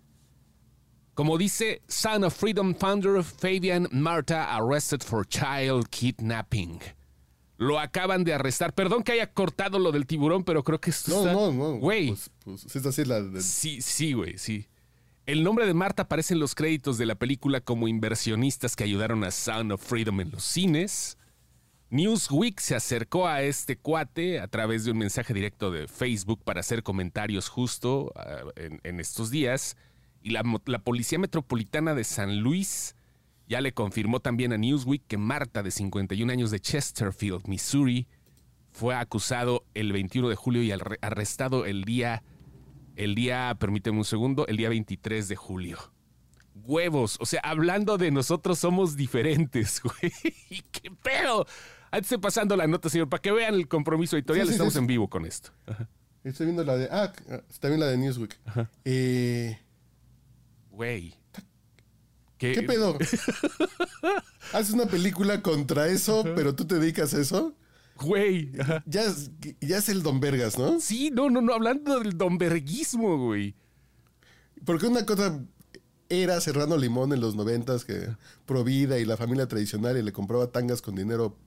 Como 1.13 1.37
dice, 1.37 1.83
Son 1.87 2.23
of 2.23 2.35
Freedom 2.35 2.73
founder 2.73 3.23
Fabian 3.23 3.87
Marta 3.91 4.55
arrested 4.55 5.01
for 5.01 5.27
child 5.27 5.87
kidnapping. 5.89 6.79
Lo 7.57 7.77
acaban 7.77 8.23
de 8.23 8.33
arrestar. 8.33 8.73
Perdón 8.73 9.03
que 9.03 9.11
haya 9.11 9.31
cortado 9.31 9.77
lo 9.77 9.91
del 9.91 10.07
tiburón, 10.07 10.43
pero 10.43 10.63
creo 10.63 10.81
que 10.81 10.89
esto 10.89 11.11
No, 11.11 11.19
está... 11.19 11.33
no, 11.33 11.51
no. 11.53 11.77
Güey. 11.77 12.07
Pues, 12.07 12.31
pues, 12.43 12.75
es 12.75 12.85
así 12.87 13.05
la 13.05 13.21
de- 13.21 13.41
Sí, 13.43 13.81
sí, 13.83 14.13
güey, 14.13 14.39
sí. 14.39 14.65
El 15.29 15.43
nombre 15.43 15.67
de 15.67 15.75
Marta 15.75 16.01
aparece 16.03 16.33
en 16.33 16.39
los 16.39 16.55
créditos 16.55 16.97
de 16.97 17.05
la 17.05 17.13
película 17.13 17.61
como 17.61 17.87
inversionistas 17.87 18.75
que 18.75 18.83
ayudaron 18.83 19.23
a 19.23 19.29
Sound 19.29 19.71
of 19.71 19.83
Freedom 19.87 20.21
en 20.21 20.31
los 20.31 20.43
cines. 20.43 21.19
Newsweek 21.91 22.59
se 22.59 22.73
acercó 22.75 23.27
a 23.27 23.43
este 23.43 23.77
cuate 23.77 24.39
a 24.39 24.47
través 24.47 24.85
de 24.85 24.91
un 24.91 24.97
mensaje 24.97 25.31
directo 25.35 25.69
de 25.69 25.87
Facebook 25.87 26.41
para 26.43 26.61
hacer 26.61 26.81
comentarios 26.81 27.47
justo 27.47 28.11
ah, 28.15 28.39
en, 28.55 28.99
estos 28.99 29.29
días. 29.29 29.77
Y 30.23 30.31
la, 30.31 30.41
la 30.65 30.79
Policía 30.79 31.19
Metropolitana 31.19 31.93
de 31.93 32.05
San 32.05 32.39
Luis 32.39 32.95
ya 33.47 33.61
le 33.61 33.71
confirmó 33.71 34.21
también 34.21 34.51
a 34.51 34.57
Newsweek 34.57 35.03
que 35.05 35.19
Marta, 35.19 35.61
de 35.61 35.69
51 35.69 36.31
años 36.33 36.49
de 36.49 36.59
Chesterfield, 36.59 37.45
Missouri, 37.47 38.07
fue 38.71 38.95
acusado 38.95 39.63
el 39.75 39.93
21 39.93 40.27
de 40.29 40.35
julio 40.35 40.63
y 40.63 40.71
arre- 40.71 40.97
arrestado 41.03 41.67
el 41.67 41.83
día, 41.83 42.23
el 42.95 43.15
día, 43.15 43.55
permíteme 43.59 43.97
un 43.97 44.05
segundo, 44.05 44.45
el 44.47 44.57
día 44.57 44.69
23 44.69 45.27
de 45.27 45.35
julio. 45.35 45.77
Huevos, 46.55 47.17
o 47.19 47.25
sea, 47.25 47.39
hablando 47.43 47.97
de 47.97 48.11
nosotros 48.11 48.59
somos 48.59 48.95
diferentes, 48.95 49.81
güey. 49.83 50.11
¿Qué 50.71 50.91
pedo? 51.03 51.45
Antes 51.91 52.09
de 52.11 52.19
pasando 52.19 52.55
la 52.55 52.67
nota, 52.67 52.89
señor, 52.89 53.09
para 53.09 53.21
que 53.21 53.31
vean 53.31 53.55
el 53.55 53.67
compromiso 53.67 54.15
editorial, 54.17 54.45
Sí, 54.45 54.51
sí, 54.51 54.55
estamos 54.55 54.73
sí. 54.73 54.79
en 54.79 54.87
vivo 54.87 55.09
con 55.09 55.25
esto. 55.25 55.51
Ajá. 55.65 55.87
Estoy 56.23 56.47
viendo 56.47 56.63
la 56.65 56.75
de. 56.75 56.89
Ah, 56.91 57.13
también 57.59 57.79
la 57.79 57.87
de 57.87 57.97
Newsweek. 57.97 58.37
Eh, 58.85 59.57
Güey. 60.69 61.15
¿Qué, 62.37 62.53
¿Qué 62.53 62.63
pedo? 62.63 62.97
Haces 64.53 64.71
una 64.73 64.85
película 64.85 65.41
contra 65.41 65.87
eso, 65.87 66.23
pero 66.35 66.55
tú 66.55 66.65
te 66.65 66.75
dedicas 66.75 67.13
a 67.13 67.19
eso. 67.21 67.53
Güey. 68.01 68.51
ajá. 68.59 68.83
Ya 68.85 69.03
es, 69.03 69.31
ya 69.61 69.77
es 69.77 69.89
el 69.89 70.03
Don 70.03 70.19
Vergas, 70.19 70.57
¿no? 70.57 70.79
Sí, 70.79 71.11
no, 71.11 71.29
no, 71.29 71.41
no, 71.41 71.53
hablando 71.53 71.99
del 71.99 72.17
domberguismo, 72.17 73.17
güey. 73.17 73.55
Porque 74.65 74.87
una 74.87 75.05
cosa 75.05 75.39
era 76.09 76.41
Serrano 76.41 76.77
Limón 76.77 77.13
en 77.13 77.21
los 77.21 77.35
noventas 77.35 77.85
que 77.85 78.09
Provida 78.45 78.99
y 78.99 79.05
la 79.05 79.17
familia 79.17 79.47
tradicional 79.47 79.97
y 79.97 80.01
le 80.03 80.11
compraba 80.11 80.47
tangas 80.51 80.81
con 80.81 80.95
dinero 80.95 81.37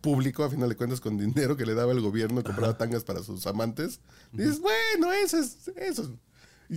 público, 0.00 0.44
a 0.44 0.50
final 0.50 0.68
de 0.68 0.76
cuentas, 0.76 1.00
con 1.00 1.16
dinero 1.18 1.56
que 1.56 1.66
le 1.66 1.74
daba 1.74 1.92
el 1.92 2.00
gobierno, 2.00 2.42
compraba 2.44 2.76
tangas 2.78 3.04
para 3.04 3.22
sus 3.22 3.46
amantes. 3.46 4.00
Dices, 4.32 4.60
bueno, 4.60 5.12
eso 5.12 5.38
es, 5.38 5.68
eso 5.76 6.02
es- 6.02 6.10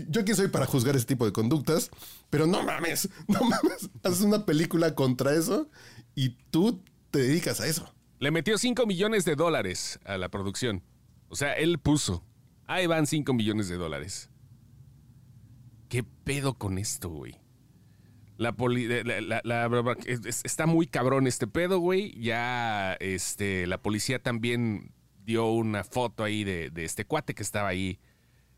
Yo 0.10 0.24
quién 0.24 0.36
soy 0.38 0.48
para 0.48 0.66
juzgar 0.66 0.96
ese 0.96 1.06
tipo 1.06 1.26
de 1.26 1.34
conductas, 1.34 1.90
pero 2.30 2.48
no 2.48 2.64
mames, 2.64 3.10
no 3.28 3.40
mames. 3.42 3.90
Haces 4.04 4.22
una 4.22 4.46
película 4.46 4.96
contra 4.96 5.34
eso 5.34 5.70
y 6.16 6.30
tú 6.50 6.82
te 7.12 7.20
dedicas 7.20 7.60
a 7.60 7.68
eso. 7.68 7.94
Le 8.22 8.30
metió 8.30 8.56
5 8.60 8.86
millones 8.86 9.26
de 9.26 9.36
dólares 9.36 10.00
a 10.06 10.16
la 10.18 10.30
producción. 10.30 10.84
O 11.28 11.36
sea, 11.36 11.54
él 11.54 11.80
puso. 11.80 12.24
Ahí 12.68 12.86
van 12.86 13.08
5 13.08 13.34
millones 13.34 13.68
de 13.68 13.78
dólares. 13.78 14.30
¿Qué 15.90 16.04
pedo 16.04 16.54
con 16.54 16.78
esto, 16.78 17.10
güey? 17.10 17.36
La 18.38 18.52
poli- 18.56 18.88
es- 20.06 20.42
está 20.44 20.68
muy 20.68 20.86
cabrón 20.86 21.26
este 21.26 21.48
pedo, 21.48 21.80
güey. 21.80 22.12
Ya 22.22 22.94
este, 23.00 23.66
la 23.66 23.82
policía 23.82 24.22
también 24.22 24.94
dio 25.26 25.48
una 25.52 25.84
foto 25.84 26.24
ahí 26.24 26.44
de, 26.44 26.70
de 26.70 26.86
este 26.86 27.06
cuate 27.06 27.34
que 27.34 27.42
estaba 27.42 27.70
ahí 27.70 28.00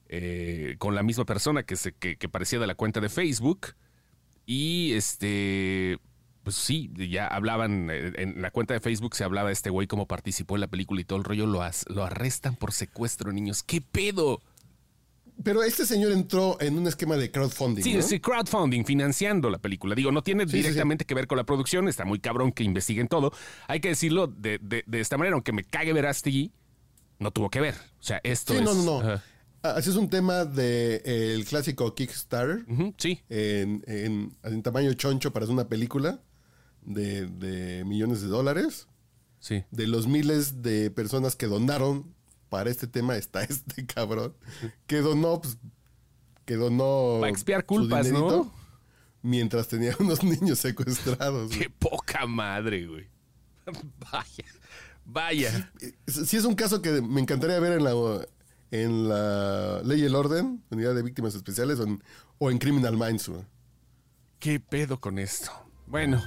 eh, 0.10 0.75
con 0.77 0.93
la 0.93 1.03
misma 1.03 1.24
persona 1.24 1.63
que, 1.63 1.77
se, 1.77 1.93
que 1.93 2.17
parecía 2.29 2.60
de 2.60 2.67
la 2.67 2.75
cuenta 2.75 3.00
de 3.00 3.08
Facebook. 3.08 3.75
Y 4.46 4.91
este, 4.91 6.00
pues 6.43 6.55
sí, 6.57 6.91
ya 7.09 7.27
hablaban, 7.27 7.89
eh, 7.89 8.13
en 8.17 8.41
la 8.41 8.51
cuenta 8.51 8.73
de 8.73 8.79
Facebook 8.79 9.15
se 9.15 9.23
hablaba 9.23 9.47
de 9.50 9.53
este 9.53 9.69
güey 9.69 9.88
cómo 9.88 10.07
participó 10.07 10.55
en 10.55 10.62
la 10.62 10.67
película 10.67 11.01
y 11.01 11.05
todo 11.05 11.17
el 11.19 11.25
rollo, 11.25 11.45
lo, 11.45 11.62
as- 11.63 11.85
lo 11.89 12.03
arrestan 12.03 12.55
por 12.55 12.71
secuestro, 12.73 13.31
niños. 13.31 13.63
¿Qué 13.63 13.81
pedo? 13.81 14.41
Pero 15.43 15.63
este 15.63 15.85
señor 15.85 16.12
entró 16.12 16.57
en 16.62 16.77
un 16.77 16.85
esquema 16.88 17.17
de 17.17 17.31
crowdfunding. 17.31 17.81
Sí, 17.83 17.95
¿no? 17.95 18.01
sí, 18.03 18.19
crowdfunding, 18.19 18.83
financiando 18.85 19.50
la 19.50 19.57
película. 19.57 19.95
Digo, 19.95 20.12
no 20.12 20.21
tiene 20.21 20.43
Sí, 20.43 20.51
sí, 20.51 20.57
sí. 20.57 20.62
directamente 20.63 21.05
que 21.05 21.15
ver 21.15 21.25
con 21.27 21.38
la 21.38 21.43
producción, 21.43 21.88
está 21.88 22.05
muy 22.05 22.19
cabrón 22.19 22.51
que 22.51 22.63
investiguen 22.63 23.07
todo. 23.07 23.33
Hay 23.67 23.79
que 23.79 23.89
decirlo 23.89 24.27
de, 24.27 24.59
de- 24.62 24.83
de 24.85 25.00
esta 25.00 25.17
manera, 25.17 25.33
aunque 25.33 25.51
me 25.51 25.63
cague 25.63 25.91
Verástegui, 25.91 26.51
no 27.19 27.31
tuvo 27.31 27.50
que 27.50 27.62
ver. 27.62 27.73
O 28.00 28.03
sea, 28.03 28.19
esto 28.23 28.53
Sí, 28.53 28.59
es... 28.59 28.65
no, 28.65 28.73
no, 28.75 29.01
no. 29.03 29.21
Ah, 29.63 29.75
Así 29.77 29.89
es 29.89 29.95
un 29.95 30.09
tema 30.09 30.43
del 30.45 31.01
el 31.05 31.45
clásico 31.45 31.95
Kickstarter 31.95 32.65
sí, 32.97 33.21
en, 33.29 33.81
en- 33.88 34.35
en 34.43 34.62
tamaño 34.62 34.93
choncho 34.93 35.31
para 35.33 35.45
hacer 35.45 35.53
una 35.53 35.67
película 35.69 36.19
de, 36.85 37.25
de 37.27 37.83
millones 37.85 38.21
de 38.21 38.27
dólares. 38.27 38.87
sí. 39.39 39.63
De 39.71 39.87
los 39.87 40.07
miles 40.07 40.61
de 40.61 40.89
personas 40.91 41.35
que 41.35 41.47
donaron 41.47 42.13
para 42.49 42.69
este 42.69 42.87
tema 42.87 43.15
está 43.17 43.43
este 43.49 43.85
cabrón 43.85 44.35
que 44.87 44.97
donó, 45.01 45.41
pues, 45.41 45.57
que 46.45 46.55
donó. 46.55 47.17
Para 47.19 47.31
expiar 47.31 47.61
su 47.61 47.67
culpas, 47.67 48.11
¿no? 48.11 48.51
Mientras 49.21 49.67
tenía 49.69 49.95
unos 49.99 50.23
niños 50.23 50.59
secuestrados. 50.59 51.47
güey. 51.47 51.59
Qué 51.59 51.69
poca 51.69 52.25
madre, 52.27 52.85
güey. 52.87 53.07
Vaya, 54.11 54.45
vaya. 55.05 55.71
Sí 56.07 56.35
es 56.37 56.43
un 56.45 56.55
caso 56.55 56.81
que 56.81 57.01
me 57.01 57.21
encantaría 57.21 57.59
ver 57.59 57.73
en 57.73 57.83
la, 57.85 58.27
en 58.71 59.07
la 59.09 59.81
Ley 59.83 60.01
y 60.01 60.05
el 60.05 60.15
Orden, 60.15 60.61
Unidad 60.69 60.93
de 60.95 61.01
Víctimas 61.03 61.33
Especiales, 61.35 61.79
o 61.79 61.83
en, 61.83 62.03
o 62.39 62.51
en 62.51 62.57
Criminal 62.57 62.97
Minds. 62.97 63.29
güey. 63.29 63.43
¿Qué 64.39 64.59
pedo 64.59 64.99
con 64.99 65.17
esto? 65.19 65.51
Bueno, 65.87 66.21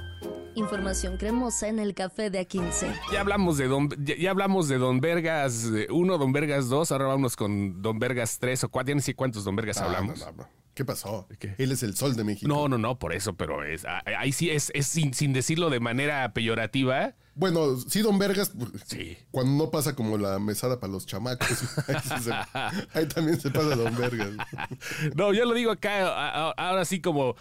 Información 0.57 1.17
cremosa 1.17 1.67
en 1.67 1.77
el 1.77 1.93
café 1.93 2.31
de 2.31 2.41
A15. 2.47 2.91
ya 3.13 3.21
hablamos 3.21 3.57
de 3.59 3.67
Don, 3.67 3.89
ya, 4.03 4.15
ya 4.17 4.31
hablamos 4.31 4.67
de 4.67 4.79
Don 4.79 4.99
Vergas 4.99 5.69
1, 5.89 6.17
Don 6.17 6.33
Vergas 6.33 6.67
2, 6.67 6.91
ahora 6.91 7.05
vámonos 7.05 7.35
con 7.35 7.79
Don 7.83 7.99
Vergas 7.99 8.39
3 8.39 8.63
o 8.63 8.69
4, 8.69 8.89
ya 8.89 8.95
no 8.95 9.01
sé 9.01 9.13
cuántos 9.13 9.43
Don 9.43 9.55
Vergas 9.55 9.77
Ah, 9.77 9.85
hablamos. 9.85 10.19
no, 10.19 10.25
no, 10.25 10.37
no. 10.37 10.49
¿Qué 10.73 10.83
pasó? 10.85 11.27
qué? 11.39 11.53
Él 11.59 11.71
es 11.71 11.81
el 11.83 11.95
sol 11.95 12.15
de 12.15 12.23
México. 12.23 12.47
No, 12.47 12.67
no, 12.67 12.77
no, 12.77 12.97
por 12.99 13.13
eso, 13.13 13.35
pero 13.35 13.63
es 13.63 13.85
ah, 13.85 14.01
ahí 14.17 14.31
sí 14.31 14.49
es, 14.49 14.71
es 14.75 14.87
sin, 14.87 15.13
sin 15.13 15.31
decirlo 15.33 15.69
de 15.69 15.79
manera 15.79 16.33
peyorativa. 16.33 17.13
Bueno, 17.35 17.77
sí, 17.77 18.01
Don 18.01 18.17
Vergas, 18.17 18.51
Sí. 18.85 19.15
cuando 19.29 19.63
no 19.65 19.69
pasa 19.71 19.95
como 19.95 20.17
la 20.17 20.39
mesada 20.39 20.79
para 20.79 20.91
los 20.93 21.05
chamacos, 21.05 21.47
ahí, 21.87 21.95
sí 22.03 22.23
se- 22.23 22.97
ahí 22.97 23.07
también 23.07 23.39
se 23.39 23.51
pasa 23.51 23.75
Don 23.75 23.95
Vergas. 23.95 24.29
No, 25.15 25.33
yo 25.33 25.45
lo 25.45 25.53
digo 25.53 25.69
acá, 25.71 26.51
ahora 26.53 26.83
sí 26.85 26.99
como 26.99 27.35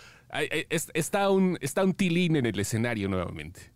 está 0.95 1.31
un, 1.31 1.59
está 1.61 1.85
un 1.85 1.95
tilín 1.95 2.37
en 2.37 2.47
el 2.47 2.59
escenario 2.59 3.09
nuevamente. 3.09 3.73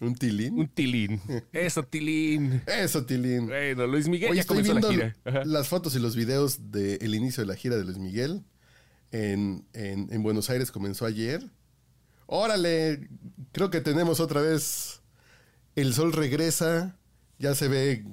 ¿Un 0.00 0.14
tilín? 0.14 0.58
Un 0.58 0.68
tilín. 0.68 1.20
Eso, 1.52 1.82
tilín. 1.84 2.62
Eso, 2.66 3.04
tilín. 3.06 3.46
Bueno, 3.46 3.86
Luis 3.86 4.08
Miguel 4.08 4.30
Oye, 4.30 4.36
ya 4.38 4.40
estoy 4.42 4.56
la 4.58 4.62
viendo 4.62 4.90
gira. 4.90 5.16
Ajá. 5.24 5.44
las 5.44 5.68
fotos 5.68 5.94
y 5.94 5.98
los 6.00 6.16
videos 6.16 6.70
del 6.72 7.14
inicio 7.14 7.42
de 7.42 7.46
la 7.46 7.54
gira 7.56 7.76
de 7.76 7.84
Luis 7.84 7.98
Miguel. 7.98 8.44
En, 9.12 9.64
en- 9.72 10.08
en 10.12 10.22
Buenos 10.24 10.50
Aires 10.50 10.72
comenzó 10.72 11.06
ayer. 11.06 11.48
Órale, 12.26 13.08
creo 13.52 13.70
que 13.70 13.80
tenemos 13.80 14.18
otra 14.18 14.40
vez. 14.40 15.02
El 15.76 15.94
sol 15.94 16.12
regresa. 16.12 16.98
Ya 17.38 17.54
se 17.54 17.68
ve. 17.68 18.04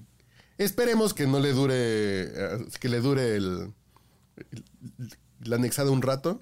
Esperemos 0.59 1.13
que 1.15 1.25
no 1.25 1.39
le 1.39 1.51
dure. 1.53 1.75
eh, 1.77 2.57
Que 2.79 2.89
le 2.89 2.99
dure 2.99 3.35
el. 3.35 3.73
el- 4.51 4.63
la 5.43 5.55
anexada 5.55 5.89
un 5.89 6.03
rato. 6.03 6.39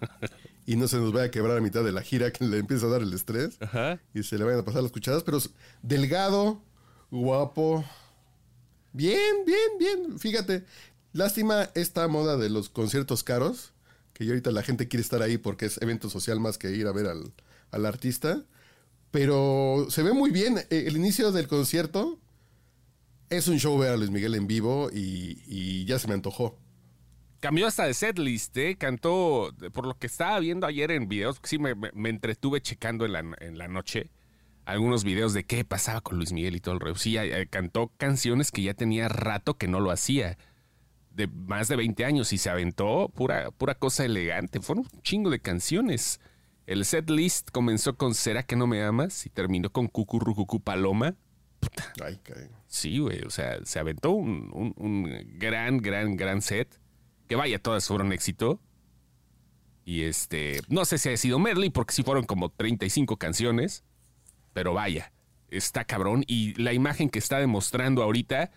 Y 0.68 0.76
no 0.76 0.86
se 0.86 0.98
nos 0.98 1.14
vaya 1.14 1.28
a 1.28 1.30
quebrar 1.30 1.56
a 1.56 1.62
mitad 1.62 1.82
de 1.82 1.92
la 1.92 2.02
gira 2.02 2.30
que 2.30 2.44
le 2.44 2.58
empieza 2.58 2.84
a 2.84 2.90
dar 2.90 3.00
el 3.00 3.10
estrés. 3.14 3.56
Ajá. 3.62 3.98
Y 4.12 4.22
se 4.22 4.36
le 4.36 4.44
vayan 4.44 4.60
a 4.60 4.64
pasar 4.66 4.82
las 4.82 4.92
cucharadas. 4.92 5.24
Pero 5.24 5.38
delgado, 5.80 6.62
guapo. 7.10 7.86
Bien, 8.92 9.46
bien, 9.46 9.70
bien. 9.78 10.18
Fíjate, 10.18 10.66
lástima 11.14 11.70
esta 11.74 12.06
moda 12.06 12.36
de 12.36 12.50
los 12.50 12.68
conciertos 12.68 13.24
caros, 13.24 13.72
que 14.12 14.26
ya 14.26 14.32
ahorita 14.32 14.50
la 14.50 14.62
gente 14.62 14.88
quiere 14.88 15.00
estar 15.00 15.22
ahí 15.22 15.38
porque 15.38 15.64
es 15.64 15.80
evento 15.80 16.10
social 16.10 16.38
más 16.38 16.58
que 16.58 16.70
ir 16.70 16.86
a 16.86 16.92
ver 16.92 17.06
al, 17.06 17.32
al 17.70 17.86
artista. 17.86 18.44
Pero 19.10 19.86
se 19.88 20.02
ve 20.02 20.12
muy 20.12 20.30
bien. 20.30 20.58
Eh, 20.58 20.84
El 20.86 20.98
inicio 20.98 21.32
del 21.32 21.48
concierto 21.48 22.18
es 23.30 23.48
un 23.48 23.58
show 23.58 23.78
ver 23.78 23.92
a 23.92 23.96
Luis 23.96 24.10
Miguel 24.10 24.34
en 24.34 24.46
vivo 24.46 24.90
y, 24.92 25.42
y 25.46 25.86
ya 25.86 25.98
se 25.98 26.08
me 26.08 26.12
antojó. 26.14 26.58
Cambió 27.40 27.66
hasta 27.68 27.84
de 27.86 27.94
setlist, 27.94 28.56
¿eh? 28.56 28.76
Cantó, 28.76 29.54
por 29.72 29.86
lo 29.86 29.96
que 29.96 30.08
estaba 30.08 30.38
viendo 30.40 30.66
ayer 30.66 30.90
en 30.90 31.08
videos, 31.08 31.38
sí 31.44 31.58
me, 31.58 31.74
me- 31.74 32.08
entretuve 32.08 32.60
checando 32.60 33.04
en 33.04 33.12
la, 33.12 33.20
en 33.40 33.58
la 33.58 33.68
noche 33.68 34.10
algunos 34.64 35.04
videos 35.04 35.32
de 35.34 35.44
qué 35.44 35.64
pasaba 35.64 36.00
con 36.00 36.16
Luis 36.18 36.32
Miguel 36.32 36.56
y 36.56 36.60
todo 36.60 36.74
el 36.74 36.80
rollo. 36.80 36.96
Sí, 36.96 37.16
eh, 37.16 37.46
cantó 37.48 37.92
canciones 37.96 38.50
que 38.50 38.62
ya 38.62 38.74
tenía 38.74 39.08
rato 39.08 39.56
que 39.56 39.68
no 39.68 39.80
lo 39.80 39.90
hacía, 39.92 40.36
de 41.10 41.26
más 41.28 41.68
de 41.68 41.76
20 41.76 42.04
años, 42.04 42.32
y 42.32 42.38
se 42.38 42.50
aventó 42.50 43.08
pura, 43.14 43.50
pura 43.52 43.74
cosa 43.76 44.04
elegante. 44.04 44.60
Fueron 44.60 44.84
un 44.92 45.02
chingo 45.02 45.30
de 45.30 45.40
canciones. 45.40 46.20
El 46.66 46.84
setlist 46.84 47.50
comenzó 47.50 47.96
con 47.96 48.14
¿Será 48.14 48.42
que 48.42 48.56
no 48.56 48.66
me 48.66 48.82
amas? 48.82 49.24
y 49.24 49.30
terminó 49.30 49.70
con 49.70 49.86
Cucurrucucu 49.88 50.60
Paloma. 50.60 51.14
Puta, 51.60 51.92
Ay, 52.04 52.18
caray. 52.22 52.48
Sí, 52.66 52.98
güey, 52.98 53.22
o 53.22 53.30
sea, 53.30 53.64
se 53.64 53.78
aventó 53.78 54.10
un, 54.10 54.50
un- 54.52 54.74
un 54.76 55.38
gran, 55.38 55.78
gran, 55.78 56.16
gran 56.16 56.42
set. 56.42 56.78
Que 57.28 57.36
vaya, 57.36 57.58
todas 57.58 57.86
fueron 57.86 58.12
éxito. 58.12 58.60
Y 59.84 60.02
este, 60.02 60.60
no 60.68 60.84
sé 60.84 60.98
si 60.98 61.08
ha 61.08 61.16
sido 61.16 61.38
medley, 61.38 61.70
porque 61.70 61.94
sí 61.94 62.02
fueron 62.02 62.24
como 62.24 62.50
35 62.50 63.16
canciones. 63.16 63.84
Pero 64.52 64.74
vaya, 64.74 65.12
está 65.48 65.84
cabrón. 65.84 66.24
Y 66.26 66.54
la 66.60 66.72
imagen 66.72 67.08
que 67.10 67.18
está 67.18 67.38
demostrando 67.38 68.02
ahorita, 68.02 68.50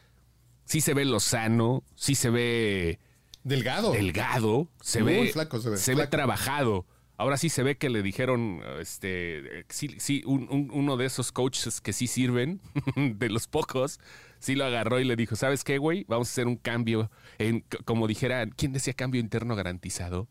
sí 0.65 0.81
se 0.81 0.93
ve 0.93 1.05
lozano, 1.05 1.83
sí 1.95 2.15
se 2.15 2.29
ve 2.29 2.99
Delgado. 3.43 3.91
delgado, 3.91 4.67
se 4.81 5.03
Muy 5.03 5.13
ve, 5.13 5.27
flaco 5.31 5.59
se 5.59 5.69
ve, 5.69 5.75
ve 5.75 5.81
flaco. 5.81 6.09
trabajado. 6.09 6.85
Ahora 7.17 7.37
sí 7.37 7.49
se 7.49 7.61
ve 7.63 7.77
que 7.77 7.89
le 7.89 8.01
dijeron, 8.01 8.61
este, 8.79 9.65
sí, 9.69 9.95
sí, 9.99 10.23
un- 10.25 10.47
un- 10.49 10.69
uno 10.73 10.97
de 10.97 11.05
esos 11.05 11.31
coaches 11.31 11.79
que 11.79 11.93
sí 11.93 12.07
sirven, 12.07 12.61
de 12.95 13.29
los 13.29 13.47
pocos, 13.47 13.99
sí 14.41 14.55
lo 14.55 14.65
agarró 14.65 14.99
y 14.99 15.05
le 15.05 15.15
dijo, 15.15 15.37
¿sabes 15.37 15.63
qué, 15.63 15.77
güey? 15.77 16.05
Vamos 16.09 16.27
a 16.27 16.31
hacer 16.31 16.47
un 16.47 16.57
cambio, 16.57 17.09
en, 17.37 17.63
como 17.85 18.07
dijera, 18.07 18.45
¿quién 18.47 18.73
decía 18.73 18.93
cambio 18.93 19.21
interno 19.21 19.55
garantizado? 19.55 20.27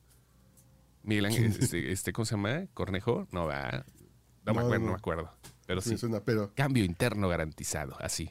Miguel 1.02 1.26
Ángel, 1.26 1.44
este, 1.60 1.90
este, 1.92 2.12
¿cómo 2.12 2.26
se 2.26 2.34
llama? 2.34 2.66
¿Cornejo? 2.74 3.26
No, 3.32 3.46
va. 3.46 3.86
No, 4.44 4.54
me 4.54 4.60
acuerdo, 4.60 4.78
no. 4.80 4.86
no 4.86 4.92
me 4.92 4.98
acuerdo. 4.98 5.30
Pero 5.66 5.80
sí, 5.80 5.96
suena, 5.96 6.20
pero 6.20 6.52
cambio 6.54 6.84
interno 6.84 7.28
garantizado, 7.28 7.96
así. 8.00 8.30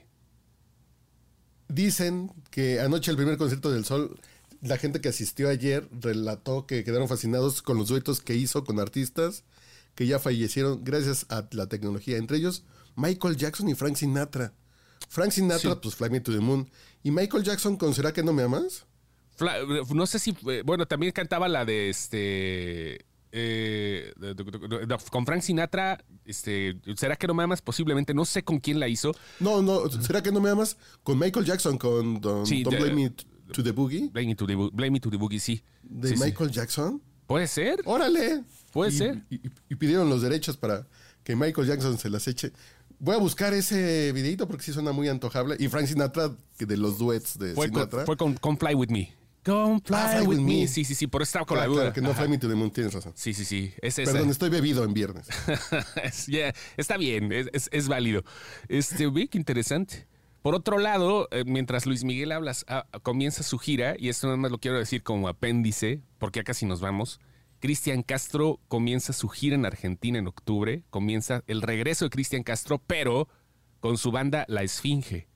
Dicen 1.69 2.31
que 2.51 2.81
anoche 2.81 3.11
el 3.11 3.17
primer 3.17 3.37
concierto 3.37 3.71
del 3.71 3.85
Sol, 3.85 4.19
la 4.61 4.77
gente 4.77 4.99
que 4.99 5.09
asistió 5.09 5.49
ayer 5.49 5.87
relató 5.91 6.65
que 6.67 6.83
quedaron 6.83 7.07
fascinados 7.07 7.61
con 7.61 7.77
los 7.77 7.87
duetos 7.87 8.19
que 8.19 8.35
hizo 8.35 8.65
con 8.65 8.79
artistas 8.79 9.43
que 9.95 10.07
ya 10.07 10.19
fallecieron 10.19 10.83
gracias 10.83 11.25
a 11.29 11.47
la 11.51 11.67
tecnología. 11.67 12.17
Entre 12.17 12.37
ellos, 12.37 12.63
Michael 12.95 13.37
Jackson 13.37 13.69
y 13.69 13.75
Frank 13.75 13.95
Sinatra. 13.95 14.53
Frank 15.09 15.31
Sinatra, 15.31 15.73
Sí. 15.73 15.79
pues 15.83 15.95
Fly 15.95 16.09
Me 16.09 16.21
to 16.21 16.31
the 16.31 16.39
Moon. 16.39 16.69
¿Y 17.03 17.11
Michael 17.11 17.43
Jackson 17.43 17.75
con 17.75 17.93
¿Será 17.93 18.13
que 18.13 18.23
no 18.23 18.31
me 18.31 18.43
amas? 18.43 18.85
Fla- 19.37 19.57
no 19.93 20.05
sé 20.07 20.19
si, 20.19 20.35
eh, 20.47 20.63
bueno, 20.65 20.85
también 20.85 21.11
cantaba 21.11 21.47
la 21.49 21.65
de 21.65 21.89
este, 21.89 23.05
eh, 23.31 24.13
con 25.11 25.25
Frank 25.25 25.41
Sinatra, 25.41 26.03
este, 26.25 26.79
¿será 26.97 27.15
que 27.15 27.27
no 27.27 27.33
me 27.33 27.43
amas? 27.43 27.61
Posiblemente, 27.61 28.13
no 28.13 28.25
sé 28.25 28.43
con 28.43 28.59
quién 28.59 28.79
la 28.79 28.87
hizo. 28.87 29.13
No, 29.39 29.61
no, 29.61 29.89
¿será 29.89 30.21
que 30.21 30.31
no 30.31 30.39
me 30.41 30.49
amas? 30.49 30.77
Con 31.03 31.17
Michael 31.19 31.45
Jackson, 31.45 31.77
con 31.77 32.19
Don't, 32.21 32.45
Sí, 32.47 32.63
Don't 32.63 32.77
Blame 32.79 32.95
Me 32.95 33.09
to 33.53 33.63
the 33.63 33.71
Boogie. 33.71 34.09
Blame 34.11 34.27
Me 34.27 34.35
to 34.35 34.45
the, 34.45 34.55
Blame 34.55 34.91
Me 34.91 34.99
to 34.99 35.09
the 35.09 35.17
Boogie, 35.17 35.39
sí. 35.39 35.63
De 35.83 36.09
Sí, 36.09 36.17
sí. 36.17 36.23
Michael 36.23 36.51
Jackson. 36.51 37.01
¿Puede 37.25 37.47
ser? 37.47 37.79
Órale. 37.85 38.43
Puede 38.71 38.91
Y- 38.91 38.97
ser. 38.97 39.21
Y, 39.29 39.39
y 39.69 39.75
pidieron 39.75 40.09
los 40.09 40.21
derechos 40.21 40.57
para 40.57 40.85
que 41.23 41.35
Michael 41.35 41.67
Jackson 41.67 41.97
se 41.97 42.09
las 42.09 42.27
eche. 42.27 42.51
Voy 42.99 43.15
a 43.15 43.17
buscar 43.19 43.53
ese 43.53 44.11
videito 44.11 44.47
porque 44.47 44.63
sí 44.63 44.73
suena 44.73 44.91
muy 44.91 45.07
antojable. 45.07 45.55
Y 45.59 45.67
Frank 45.69 45.85
Sinatra, 45.87 46.31
que 46.57 46.65
de 46.65 46.77
los 46.77 46.97
duets 46.97 47.39
de 47.39 47.53
Fue, 47.53 47.67
Sinatra. 47.67 47.99
con, 47.99 48.05
fue 48.05 48.17
con, 48.17 48.33
con 48.35 48.57
Fly 48.57 48.73
With 48.75 48.89
Me. 48.89 49.13
Come 49.45 49.79
Fly, 49.83 49.95
Ah, 49.97 50.09
Fly 50.17 50.27
with, 50.27 50.37
With 50.39 50.45
me. 50.45 50.61
Me. 50.61 50.67
Sí, 50.67 50.83
sí, 50.83 50.95
sí, 50.95 51.07
por 51.07 51.21
eso 51.21 51.29
estaba 51.29 51.45
con 51.45 51.57
Ah, 51.57 51.61
la 51.61 51.65
claro, 51.67 51.81
duda. 51.83 51.93
que 51.93 52.01
no 52.01 52.09
Ajá. 52.11 52.19
Fly 52.21 52.29
Me 52.29 52.37
to 52.37 52.49
the 52.49 52.55
Moon, 52.55 52.71
tienes 52.71 52.93
razón. 52.93 53.13
Sí, 53.15 53.33
sí, 53.33 53.45
sí. 53.45 53.73
Es. 53.81 53.95
Perdón, 53.95 54.29
estoy 54.29 54.49
bebido 54.49 54.83
en 54.83 54.93
viernes. 54.93 55.27
Es- 56.03 56.27
ya, 56.27 56.53
está 56.75 56.97
bien, 56.97 57.31
es, 57.31 57.47
es- 57.53 57.69
es 57.71 57.87
válido. 57.87 58.23
Este, 58.67 59.07
ve 59.07 59.27
qué 59.29 59.37
interesante. 59.37 60.05
Por 60.41 60.55
otro 60.55 60.77
lado, 60.77 61.27
eh, 61.31 61.43
mientras 61.45 61.85
Luis 61.85 62.03
Miguel 62.03 62.31
hablas, 62.33 62.65
ah, 62.67 62.85
comienza 63.01 63.43
su 63.43 63.57
gira, 63.59 63.95
y 63.97 64.09
esto 64.09 64.27
nada 64.27 64.37
más 64.37 64.51
lo 64.51 64.57
quiero 64.57 64.77
decir 64.77 65.03
como 65.03 65.27
apéndice, 65.29 66.01
porque 66.17 66.39
ya 66.39 66.43
casi 66.43 66.65
nos 66.65 66.81
vamos. 66.81 67.19
Cristian 67.59 68.03
Castro 68.03 68.59
comienza 68.67 69.13
su 69.13 69.27
gira 69.29 69.55
en 69.55 69.65
Argentina 69.65 70.17
en 70.19 70.27
octubre, 70.27 70.83
comienza 70.89 71.43
el 71.47 71.61
regreso 71.61 72.05
de 72.05 72.09
Cristian 72.09 72.43
Castro, 72.43 72.81
pero 72.85 73.27
con 73.79 73.97
su 73.97 74.11
banda 74.11 74.45
La 74.47 74.63
Esfinge, 74.63 75.27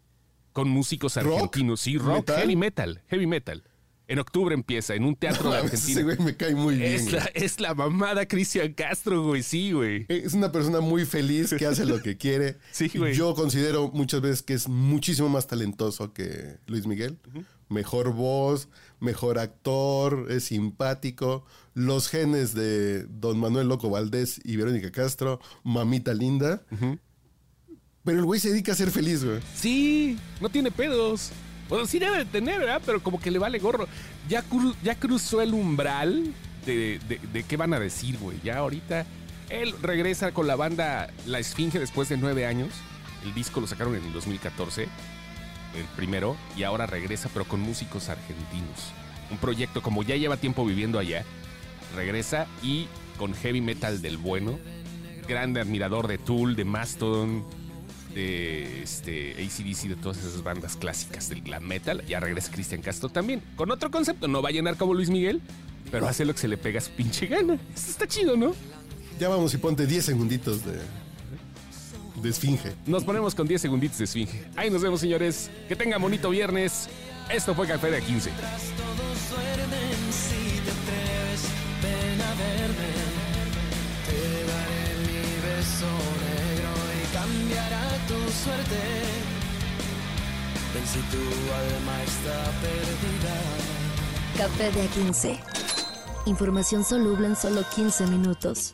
con 0.53 0.69
músicos 0.69 1.15
¿Rock? 1.17 1.33
argentinos. 1.35 1.81
Sí, 1.81 1.97
rock, 1.97 2.17
¿Metal? 2.29 2.37
heavy 2.39 2.55
metal, 2.55 3.01
heavy 3.07 3.27
metal. 3.27 3.63
En 4.05 4.19
octubre 4.19 4.53
empieza, 4.53 4.95
en 4.95 5.05
un 5.05 5.15
teatro 5.15 5.49
de 5.51 5.59
Ese 5.59 5.65
Argentina. 5.67 6.01
güey 6.03 6.17
me 6.19 6.35
cae 6.35 6.53
muy 6.55 6.75
bien. 6.75 6.91
Es 6.93 7.11
la, 7.13 7.23
es 7.33 7.59
la 7.61 7.73
mamada 7.73 8.27
Cristian 8.27 8.73
Castro, 8.73 9.23
güey, 9.23 9.41
sí, 9.43 9.71
güey. 9.71 10.05
Es 10.09 10.33
una 10.33 10.51
persona 10.51 10.81
muy 10.81 11.05
feliz 11.05 11.53
que 11.57 11.65
hace 11.65 11.85
lo 11.85 12.01
que 12.01 12.17
quiere. 12.17 12.57
Sí, 12.71 12.89
güey. 12.93 13.15
Yo 13.15 13.33
considero 13.33 13.89
muchas 13.93 14.19
veces 14.19 14.43
que 14.43 14.53
es 14.55 14.67
muchísimo 14.67 15.29
más 15.29 15.47
talentoso 15.47 16.11
que 16.11 16.57
Luis 16.67 16.85
Miguel. 16.85 17.17
Mejor 17.73 18.13
voz, 18.13 18.69
mejor 18.99 19.39
actor, 19.39 20.27
es 20.29 20.45
simpático. 20.45 21.45
Los 21.73 22.07
genes 22.07 22.53
de 22.53 23.03
Don 23.05 23.39
Manuel 23.39 23.67
Loco 23.67 23.89
Valdés 23.89 24.39
y 24.43 24.55
Verónica 24.55 24.91
Castro, 24.91 25.39
mamita 25.63 26.13
linda. 26.13 26.61
Pero 28.03 28.19
el 28.19 28.25
güey 28.25 28.39
se 28.39 28.49
dedica 28.49 28.73
a 28.73 28.75
ser 28.75 28.91
feliz, 28.91 29.23
güey. 29.25 29.39
Sí, 29.55 30.17
no 30.41 30.49
tiene 30.49 30.71
pedos. 30.71 31.31
Bueno, 31.69 31.85
sí 31.87 31.99
debe 31.99 32.17
de 32.19 32.25
tener, 32.25 32.59
¿verdad? 32.59 32.81
Pero 32.85 33.01
como 33.01 33.19
que 33.19 33.31
le 33.31 33.39
vale 33.39 33.59
gorro. 33.59 33.87
Ya, 34.29 34.43
cru- 34.47 34.75
ya 34.83 34.95
cruzó 34.99 35.41
el 35.41 35.53
umbral 35.53 36.33
de, 36.65 36.99
de- 37.07 37.19
de 37.31 37.43
qué 37.43 37.57
van 37.57 37.73
a 37.73 37.79
decir, 37.79 38.17
güey. 38.19 38.37
Ya 38.43 38.57
ahorita 38.57 39.05
él 39.49 39.73
regresa 39.81 40.33
con 40.33 40.47
la 40.47 40.55
banda 40.55 41.11
La 41.25 41.39
Esfinge 41.39 41.79
después 41.79 42.09
de 42.09 42.17
nueve 42.17 42.45
años. 42.45 42.69
El 43.23 43.33
disco 43.33 43.61
lo 43.61 43.67
sacaron 43.67 43.95
en 43.95 44.03
el 44.03 44.11
2014, 44.13 44.87
el 45.75 45.85
primero, 45.95 46.35
y 46.55 46.63
ahora 46.63 46.85
regresa, 46.85 47.29
pero 47.33 47.45
con 47.45 47.59
músicos 47.59 48.09
argentinos. 48.09 48.91
Un 49.31 49.37
proyecto 49.37 49.81
como 49.81 50.03
ya 50.03 50.15
lleva 50.15 50.37
tiempo 50.37 50.65
viviendo 50.65 50.99
allá, 50.99 51.23
regresa 51.95 52.47
y 52.61 52.87
con 53.17 53.33
heavy 53.33 53.61
metal 53.61 54.01
del 54.01 54.17
bueno. 54.17 54.59
Grande 55.27 55.61
admirador 55.61 56.07
de 56.07 56.17
Tool, 56.17 56.55
de 56.55 56.65
Mastodon, 56.65 57.45
de 58.13 58.83
este, 58.83 59.33
ACDC, 59.33 59.89
de 59.89 59.95
todas 59.95 60.17
esas 60.17 60.43
bandas 60.43 60.75
clásicas 60.75 61.29
del 61.29 61.41
glam 61.41 61.63
metal. 61.63 62.03
Ya 62.05 62.19
regresa 62.19 62.51
Cristian 62.51 62.81
Castro 62.81 63.09
también, 63.09 63.41
con 63.55 63.71
otro 63.71 63.89
concepto. 63.89 64.27
No 64.27 64.41
va 64.41 64.49
a 64.49 64.51
llenar 64.51 64.75
como 64.75 64.93
Luis 64.93 65.09
Miguel, 65.09 65.41
pero 65.91 66.07
hace 66.07 66.25
lo 66.25 66.33
que 66.33 66.39
se 66.39 66.47
le 66.47 66.57
pega 66.57 66.79
a 66.79 66.81
su 66.81 66.91
pinche 66.91 67.27
gana. 67.27 67.57
Esto 67.75 67.91
está 67.91 68.07
chido, 68.07 68.35
¿no? 68.35 68.53
Ya 69.19 69.29
vamos 69.29 69.53
y 69.53 69.57
ponte 69.57 69.85
10 69.87 70.05
segunditos 70.05 70.65
de, 70.65 70.73
de 72.23 72.29
esfinge. 72.29 72.73
Nos 72.87 73.03
ponemos 73.03 73.35
con 73.35 73.47
10 73.47 73.61
segunditos 73.61 73.97
de 73.99 74.05
esfinge. 74.05 74.43
Ahí 74.55 74.69
nos 74.69 74.81
vemos, 74.81 75.01
señores. 75.01 75.51
Que 75.67 75.75
tengan 75.75 76.01
bonito 76.01 76.29
viernes. 76.29 76.89
Esto 77.29 77.53
fue 77.53 77.67
Café 77.67 77.91
de 77.91 78.01
15. 78.01 78.29
todos 78.31 79.29
duermen 79.29 79.97
si 80.11 80.59
te 80.61 80.71
atreves, 80.71 81.41
ven 81.83 82.21
a 82.21 82.31
verme. 82.41 82.91
Te 84.07 84.21
daré 84.49 84.83
mi 85.05 85.21
beso 85.45 85.91
negro 86.23 86.71
y 86.97 87.13
cambiará 87.13 87.85
tu 88.07 88.17
suerte. 88.43 88.81
Ven 90.73 90.87
si 90.87 90.99
tu 91.11 91.23
alma 91.53 92.03
está 92.03 92.37
perdida. 92.61 93.35
Café 94.37 94.71
de 94.71 94.89
A15. 94.89 95.39
Información 96.25 96.83
soluble 96.83 97.27
en 97.27 97.35
solo 97.35 97.63
15 97.75 98.07
minutos. 98.07 98.73